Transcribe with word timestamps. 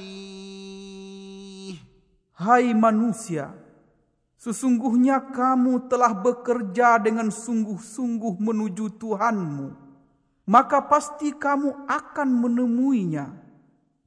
Hai 2.40 2.72
manusia 2.72 3.52
sesungguhnya 4.41 5.33
kamu 5.33 5.89
telah 5.89 6.12
bekerja 6.12 7.00
dengan 7.00 7.33
sungguh-sungguh 7.33 8.41
menuju 8.41 9.00
Tuhanmu. 9.00 9.69
Maka 10.45 10.84
pasti 10.84 11.33
kamu 11.33 11.89
akan 11.89 12.28
menemuinya. 12.28 13.45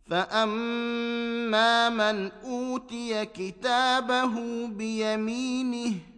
فأما 0.07 1.89
من 1.91 2.31
أوتي 2.47 3.11
كتابه 3.35 4.33
بيمينه 4.71 6.16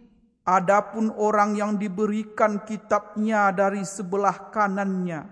Adapun 0.50 1.14
orang 1.14 1.54
yang 1.54 1.78
diberikan 1.78 2.62
kitabnya 2.66 3.54
dari 3.54 3.86
sebelah 3.86 4.50
kanannya, 4.50 5.28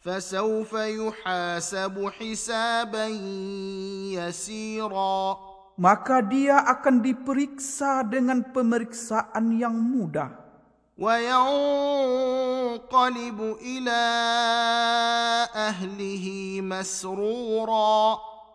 فسوف 0.00 0.72
يحاسب 0.72 2.10
حسابا 2.18 3.06
يسيرا 4.16 5.38
maka 5.80 6.20
dia 6.20 6.60
akan 6.66 7.00
diperiksa 7.00 8.04
dengan 8.04 8.44
pemeriksaan 8.52 9.56
yang 9.56 9.74
mudah. 9.74 10.40
وينقلب 11.00 11.40
إلى 13.64 14.02
أهله 15.56 16.26
مسرورا 16.60 18.00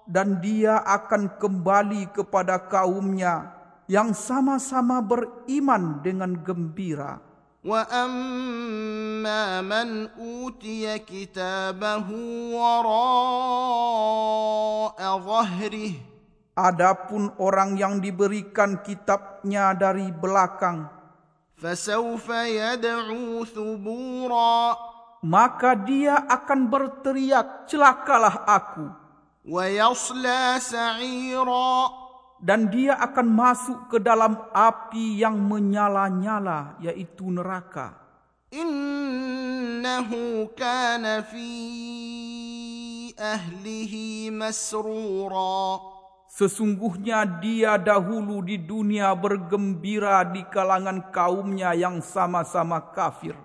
Dan 0.05 0.37
dia 0.37 0.85
akan 0.85 1.41
kembali 1.41 2.13
kepada 2.13 2.61
kaumnya 2.69 3.57
yang 3.89 4.13
sama-sama 4.13 5.01
beriman 5.01 5.97
dengan 6.05 6.37
gembira. 6.45 7.17
وأما 7.65 9.41
من 9.65 10.05
أوتي 10.21 11.01
كتابه 11.09 12.05
وراء 12.53 12.93
ظهره 15.17 15.93
Adapun 16.59 17.35
orang 17.35 17.75
yang 17.75 17.99
diberikan 17.99 18.79
kitabnya 18.79 19.75
dari 19.75 20.07
belakang, 20.11 20.87
فسوف 21.55 22.27
يدعو 22.29 23.45
ثبورا 23.47 24.75
maka 25.25 25.73
dia 25.73 26.21
akan 26.29 26.69
berteriak, 26.69 27.65
celakalah 27.65 28.45
aku. 28.45 28.85
ويصلى 29.45 30.61
سعيرا 30.61 32.05
Dan 32.45 32.69
dia 32.69 32.99
akan 32.99 33.27
masuk 33.31 33.89
ke 33.89 33.97
dalam 33.97 34.37
api 34.53 35.17
yang 35.17 35.39
menyala-nyala, 35.39 36.77
yaitu 36.77 37.25
neraka. 37.31 38.05
إنه 38.53 40.09
كان 40.55 41.23
في 41.23 41.49
أهله 43.19 43.93
مسرورا 44.31 45.81
Sesungguhnya 46.40 47.28
dia 47.36 47.76
dahulu 47.76 48.40
di 48.40 48.56
dunia 48.56 49.12
bergembira 49.12 50.24
di 50.24 50.40
kalangan 50.48 51.12
kaumnya 51.12 51.76
yang 51.76 52.00
sama-sama 52.00 52.80
kafir. 52.96 53.36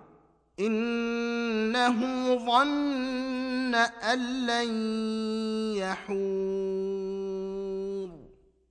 Innahu 0.56 2.40
dhanna 2.40 3.92
an 4.00 4.20
lan 4.48 4.70
yahur. 5.76 6.56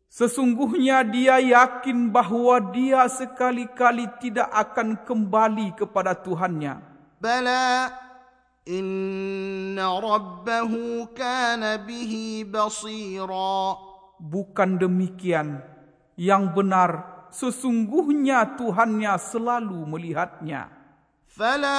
Sesungguhnya 0.08 1.04
dia 1.04 1.36
yakin 1.44 2.08
bahawa 2.08 2.72
dia 2.72 3.04
sekali-kali 3.04 4.08
tidak 4.24 4.48
akan 4.48 5.04
kembali 5.04 5.76
kepada 5.76 6.16
Tuhannya. 6.16 6.80
Bala 7.20 7.92
inna 8.64 10.00
rabbahu 10.00 11.12
kana 11.12 11.76
bihi 11.76 12.48
basira 12.48 13.92
bukan 14.24 14.80
demikian. 14.80 15.60
Yang 16.16 16.44
benar, 16.56 16.90
sesungguhnya 17.28 18.56
Tuhannya 18.56 19.12
selalu 19.20 19.84
melihatnya. 19.84 20.72
Fala 21.28 21.76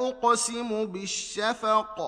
uqsimu 0.00 0.88
bisyafaq. 0.90 1.98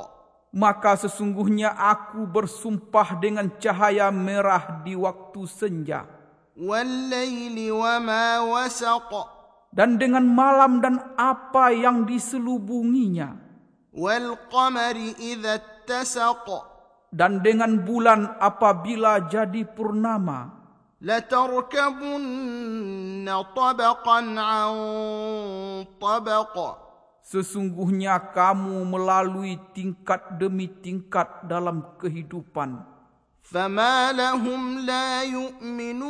Maka 0.56 0.96
sesungguhnya 0.96 1.76
aku 1.76 2.24
bersumpah 2.24 3.20
dengan 3.20 3.52
cahaya 3.60 4.08
merah 4.08 4.80
di 4.80 4.96
waktu 4.96 5.44
senja. 5.44 6.08
Wa 6.56 6.80
ma 8.00 8.40
wasaq. 8.40 9.12
Dan 9.68 10.00
dengan 10.00 10.24
malam 10.24 10.80
dan 10.80 11.12
apa 11.20 11.68
yang 11.76 12.08
diselubunginya. 12.08 13.36
Wal 13.92 14.40
qamari 14.48 15.12
idza 15.20 15.60
dan 17.12 17.42
dengan 17.42 17.82
bulan 17.82 18.38
apabila 18.38 19.26
jadi 19.26 19.66
purnama. 19.66 20.54
Latarkabunna 21.02 23.34
tabaqan 23.52 24.38
an 24.38 24.72
tabaqa. 26.00 26.86
Sesungguhnya 27.26 28.30
kamu 28.30 28.86
melalui 28.86 29.58
tingkat 29.74 30.38
demi 30.38 30.70
tingkat 30.70 31.42
dalam 31.50 31.98
kehidupan. 31.98 32.86
Fama 33.42 34.14
lahum 34.14 34.86
la 34.86 35.26
yu'minun. 35.26 36.06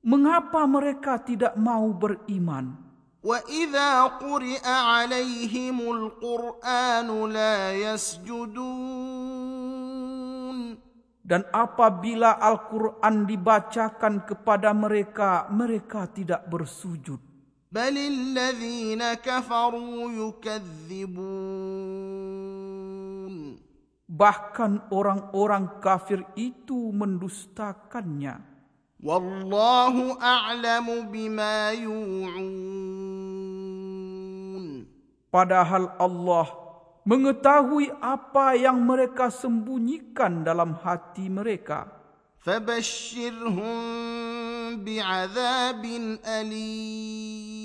Mengapa 0.00 0.64
mereka 0.64 1.20
tidak 1.20 1.60
mau 1.60 1.92
beriman? 1.92 2.87
وإذا 3.23 4.19
قرئ 4.19 4.67
عليهم 4.67 5.77
القرآن 5.79 7.07
لا 7.31 7.71
يسجدون 7.73 9.33
Dan 11.23 11.47
apabila 11.55 12.35
Al-Quran 12.35 13.23
dibacakan 13.23 14.27
kepada 14.27 14.75
mereka, 14.75 15.47
mereka 15.47 16.11
tidak 16.11 16.51
bersujud. 16.51 17.15
بل 17.73 17.95
الذين 17.97 19.01
كفروا 19.23 20.11
يكذبون 20.13 21.63
Bahkan 24.13 24.93
orang-orang 24.93 25.81
kafir 25.81 26.21
itu 26.37 26.93
mendustakannya. 26.93 28.45
والله 29.03 29.95
أعلم 30.21 30.87
بما 31.11 31.71
يوعون 31.71 33.03
Padahal 35.33 35.97
Allah 35.97 36.45
mengetahui 37.09 37.89
apa 37.97 38.53
yang 38.53 38.77
mereka 38.85 39.33
sembunyikan 39.33 40.45
dalam 40.45 40.77
hati 40.77 41.25
mereka. 41.25 41.89
فبشرهم 42.43 43.79
بعذاب 44.83 45.83
أليم 46.27 47.63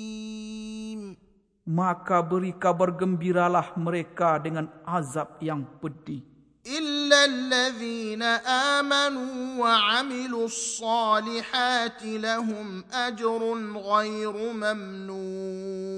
Maka 1.69 2.25
beri 2.25 2.57
kabar 2.57 2.89
gembiralah 2.97 3.77
mereka 3.77 4.41
dengan 4.41 4.65
azab 4.81 5.37
yang 5.37 5.61
pedih. 5.77 6.25
إلا 7.03 7.19
الذين 7.25 8.23
آمنوا 8.79 9.59
وعملوا 9.59 10.45
الصالحات 10.45 12.01
لهم 12.03 12.83
أجر 12.93 13.41
غير 13.75 14.35
ممنون 14.53 15.89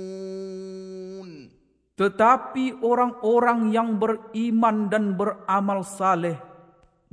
Tetapi 2.01 2.81
orang-orang 2.81 3.69
yang 3.69 4.01
beriman 4.01 4.89
dan 4.89 5.13
beramal 5.13 5.85
saleh, 5.85 6.33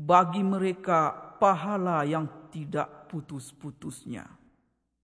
bagi 0.01 0.41
mereka 0.41 1.13
pahala 1.37 2.09
yang 2.09 2.49
tidak 2.49 3.05
putus-putusnya. 3.13 4.25